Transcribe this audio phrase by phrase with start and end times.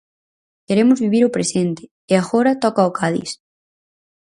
[0.67, 3.31] Queremos vivir o presente, e agora toca o Cádiz.